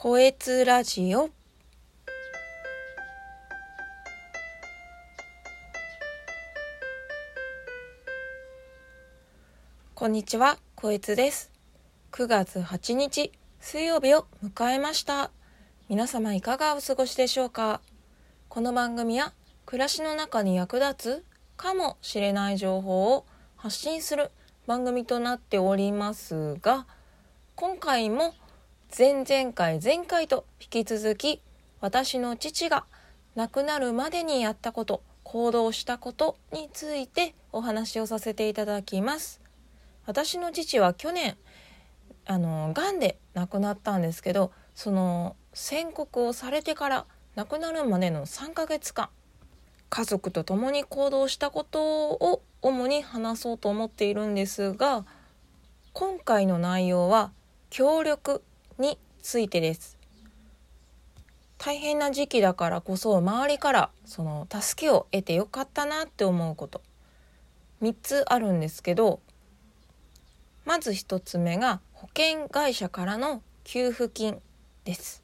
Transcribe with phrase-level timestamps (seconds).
[0.00, 1.30] こえつラジオ
[9.96, 11.50] こんにちは、こえつです。
[12.12, 15.32] 9月8日、水曜日を迎えました。
[15.88, 17.80] 皆様いかがお過ごしでしょうか？
[18.48, 19.32] この番組は
[19.66, 21.24] 暮らしの中に役立つ
[21.56, 23.26] かもしれない情報を
[23.56, 24.30] 発信する
[24.64, 26.86] 番組となっておりますが、
[27.56, 28.32] 今回も
[28.96, 31.42] 前々回前回と引き続き
[31.80, 32.84] 私の父が
[33.36, 39.40] 亡くなるまでにやったこと行動したことについてお話をさせていただきます。
[40.06, 41.36] 私の父は去年
[42.24, 47.04] あのがんで亡くなったんですけどその宣告をされてから
[47.36, 49.10] 亡くなるまでの3ヶ月間
[49.90, 55.04] 家族と共に行動したことを主に話そうと思っているんですが
[55.92, 57.32] 今回の内容は
[57.70, 58.42] 協力
[58.78, 59.98] についてです。
[61.58, 66.80] 大変な時期だからこそ周りからその助けを得てよかったなって思うこと。
[67.82, 69.20] 3つあるんですけど
[70.64, 74.40] まず1つ目が保険会社からの給付金
[74.84, 75.22] です。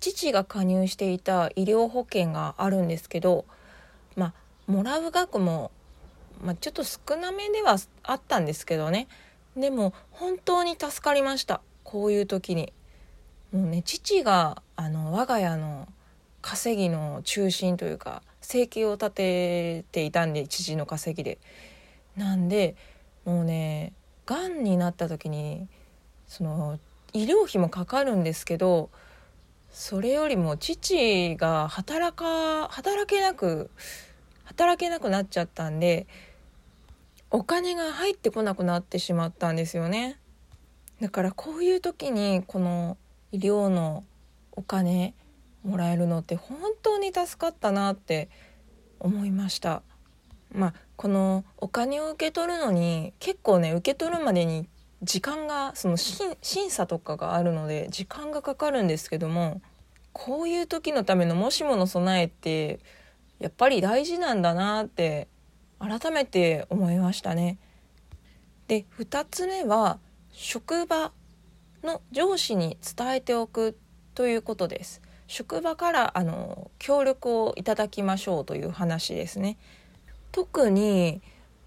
[0.00, 3.46] 父が加入していた医療保険があるんですけど
[4.16, 4.32] まあ
[4.70, 5.70] もらう額も、
[6.42, 9.06] まあ、ちょっと少なめではあったんですけどね。
[9.56, 11.60] でも本当に助かりました。
[11.84, 12.72] こういう時に。
[13.52, 15.86] もうね父があの我が家の
[16.42, 21.38] 稼ぎの中心というか生計を立てていたんで父の稼ぎで。
[22.16, 22.76] なんで
[23.24, 23.92] もうね
[24.26, 25.68] がんになった時に
[26.26, 26.78] その
[27.12, 28.90] 医療費もかかるんですけど
[29.70, 33.70] それよりも父が働か働けなく
[34.44, 36.06] 働けなくなっちゃったんで
[37.30, 40.18] お金が入ってこなくなってしまったんですよね。
[41.04, 42.96] だからこういう時にこの
[43.30, 44.04] 医療の
[44.52, 45.12] お金
[45.62, 48.30] もらえるのって本当に助かったなって
[49.00, 49.82] 思いました
[50.50, 54.66] まあこのお金を受け取るのに結構ね受け取るまでに
[55.02, 59.60] 時間がその審査とかがあるので時間がかかるんですけども
[60.14, 62.80] こういう時のためのもしもの備えって
[63.40, 65.28] やっぱり大事なんだなって
[65.78, 67.58] 改めて思いましたね。
[68.68, 69.98] で2つ目は
[70.36, 71.12] 職場
[71.84, 73.78] の上司に伝えておく
[74.16, 75.00] ということです。
[75.28, 79.56] 職場からあの協力をいただきましょうという話ですね。
[80.32, 81.22] 特に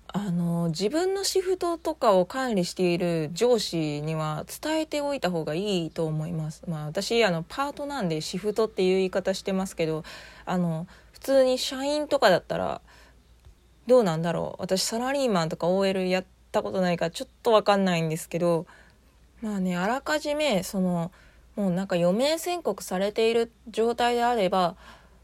[0.08, 6.64] あの自分のシフトとかを管理している上司には伝えておいた方がいいと思います。
[6.68, 10.04] まあ私あのパートなんでシフトっていう言い方してますけど
[10.46, 12.82] あの普通に社員とかだったら
[13.88, 18.66] どうなんだろう私サラリーマンとか OL やったことないからちょっと分かんないんですけど
[19.42, 21.12] まあねあらかじめその
[21.56, 24.76] もうなんか余命宣告されている状態であれば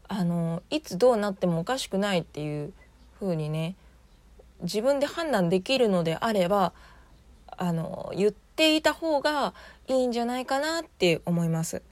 [0.08, 2.72] あのいつどうなってもおかしくないっていう
[3.20, 3.76] 風にね
[4.62, 6.72] 自分で判断できるのであれば
[7.56, 9.54] あの言っていた方が
[9.88, 11.82] いいんじゃないかなって思います。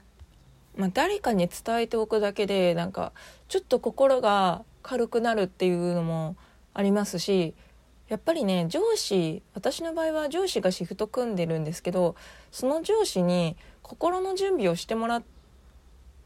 [0.75, 3.11] まあ、誰かに伝えておくだけでなんか
[3.47, 6.35] ちょっと心が軽くなるっていうのも
[6.73, 7.53] ありますし
[8.13, 12.15] やっぱりね上司私の場合は上司がシフト組んでるんですけど
[12.51, 15.23] その上司に心の準備をしてもらっ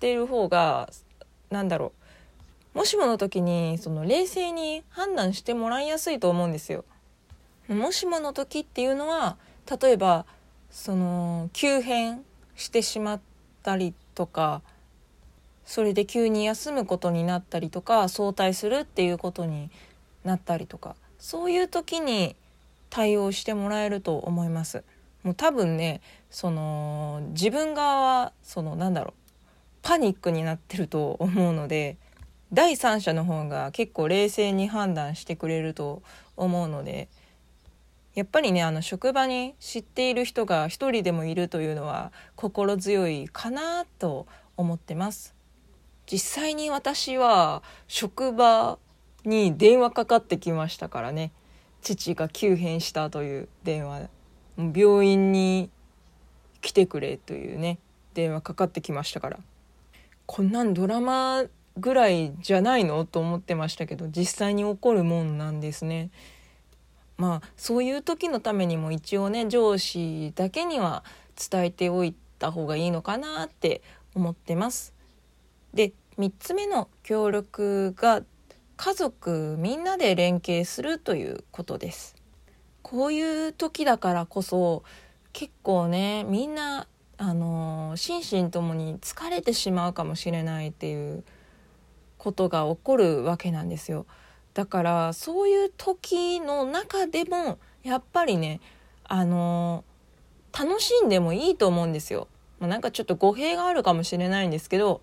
[0.01, 0.89] てる方が
[1.49, 1.93] 何だろ
[2.75, 6.83] うもしもの時にその冷静に判断してもらいやすいと思うんですよ。
[7.69, 9.37] もしもの時っていうのは
[9.81, 10.25] 例えば
[10.69, 12.25] その急変
[12.57, 13.21] してしまっ
[13.63, 14.61] たりとか
[15.63, 19.69] それで急に休むことになったりとか早退するっていうことに
[20.25, 22.35] なったりとかそういう時に
[22.89, 24.83] 対応してもらえると思います。
[25.23, 29.13] もう多分ねその自分側はそのなんだろう
[29.81, 31.97] パニックになってると思うので
[32.53, 36.01] 第三者の方が結構冷静に判断してくれると
[36.38, 37.09] 思うので
[38.16, 45.35] やっぱりねあの職場に知っている人が一人でもいるというのは心強いかなと思ってます。
[46.09, 48.79] 実際に私は職場
[49.28, 51.32] に電話かかってきましたからね
[51.82, 54.09] 父が急変したという電話
[54.58, 55.70] 病院に
[56.62, 57.78] 来てくれというね
[58.14, 59.40] 電話かかってきましたから
[60.26, 61.44] こんなんドラマ
[61.78, 66.09] ぐらいじゃないのと思ってましたけど実際に起こるもんなんですね。
[67.18, 71.03] まあそういう時のためにも一応ね上司だけには
[71.50, 73.82] 伝えておいた方がいいのかなって
[74.16, 74.94] 思ってます。
[75.74, 78.24] で3つ目の協力が
[78.78, 82.16] 家族みんなで連携するということです。
[82.84, 84.84] こういう時だからこそ
[85.34, 86.88] 結構ねみんな
[87.18, 91.24] あの心身ともに疲れてしまうかもしれないっていう
[92.20, 94.06] ことが起こるわけなんですよ。
[94.53, 98.62] だからそういう時の中でもやっぱりね
[99.03, 99.84] あの
[100.58, 102.28] 楽しんでもいいと思うんですよ。
[102.59, 105.02] まあ、なんかちょっと語弊があるかもしれないんですけど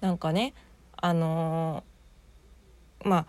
[0.00, 0.54] なんかね
[0.96, 1.84] あの
[3.06, 3.26] まあ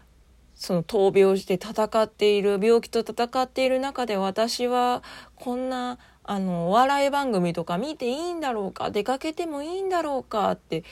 [0.56, 5.04] その闘病して戦っている病気と戦っている中で私は
[5.36, 10.84] こんなあのお笑い番組とか見ていいんだろうか出かけてもいいんだろうかって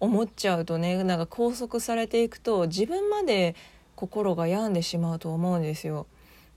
[0.00, 3.54] 思っちゃうとねなんか拘束されていくと自分まで
[3.94, 6.06] 心が病んでしまうと思うんですよ。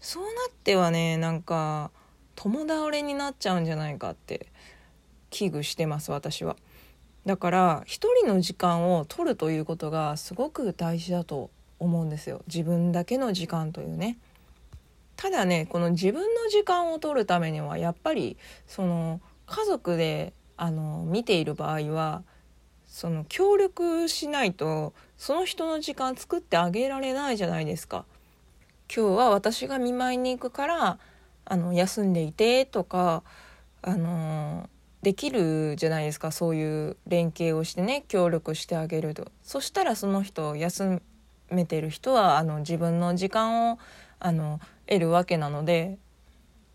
[0.01, 1.91] そうなってはねなんか
[2.35, 4.47] 共倒れになっちゃうんじゃないかって
[5.29, 6.57] 危惧してます私は。
[7.25, 14.17] だから一人の時間を取るということがすごく大事だと思うんですよ自分だけの時間というね。
[15.15, 18.37] ただねこの自分の時間を取るためにはやっぱり
[18.67, 22.23] その家族であの見ている場合は
[22.87, 28.05] その協力しないとその人の時間作ってあげられないじゃないですか。
[28.93, 30.99] 今日は私が見舞いに行くから
[31.45, 33.23] あの休んでいてとか
[33.81, 34.69] あの
[35.01, 41.01] できるじゃないですかそういう連携をしてね協力してあげるとそしたらその人休
[41.49, 43.79] めてる人はあの自分の時間を
[44.19, 45.97] あの得るわけなので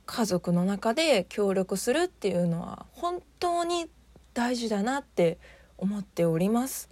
[0.07, 3.89] 家族の中で協力するっていうのは本当に
[4.35, 5.39] 大事だなって
[5.79, 6.91] 思っております。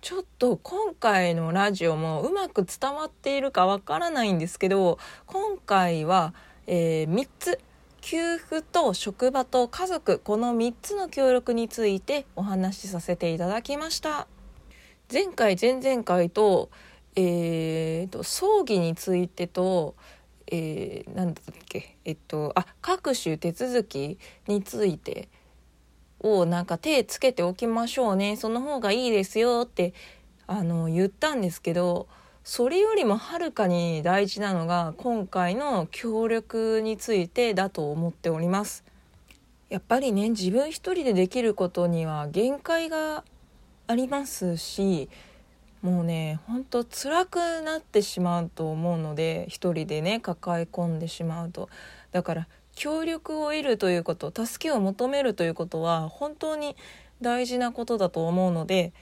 [0.00, 6.34] ちょっと今回のラジオもうまく伝わっているかわからないんですけど今回は、
[6.66, 7.60] えー、3つ。
[8.04, 14.33] 給付と職場と家族この3つの協力についてお話しさせていただきました。
[15.12, 16.70] 前回前々回と
[17.16, 19.94] えーと、葬儀についてと、
[20.48, 24.18] えー、なんだっけえっとあ各種手続き
[24.48, 25.28] について
[26.20, 29.94] をなんか手つけておきましょうねその方がいいですよって
[30.46, 32.08] あの言ったんですけど
[32.42, 38.84] それよりもはるかに大事なのが今回の協力についてだと思っております。
[39.70, 43.24] やっぱりね自分一人でできることには限界が
[43.86, 45.08] ありますし
[45.82, 51.68] もうねほんと辛くなってしまうと思うので一人でね抱え込んでしまうと。
[52.12, 56.76] だから協力を得るということ助けを求めるということは本当に
[57.20, 58.92] 大事なことだと思うので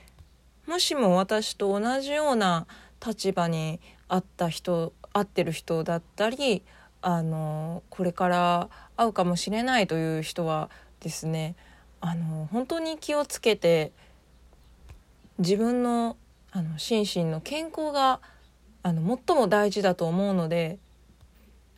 [0.66, 2.66] もしも私と同じような
[3.04, 6.62] 立場にあった人会ってる人だったり
[7.00, 10.70] あのこれから会うかもしれないという人は
[11.00, 11.56] ですね
[12.00, 13.92] あの本当に気をつけて
[15.38, 16.16] 自分の
[16.50, 18.20] あの心身の健康が
[18.82, 20.78] あの最も大事だと思うので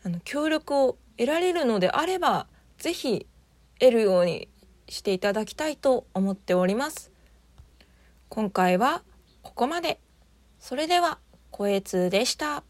[0.04, 2.48] あの協力を得られるのであれば
[2.78, 3.26] 是非
[3.78, 4.48] 得るように
[4.88, 7.10] していただきたいと思っております。
[8.28, 9.02] 今回は
[9.42, 10.00] ここまで。
[10.58, 11.18] それでは、
[11.50, 12.64] 声通でした。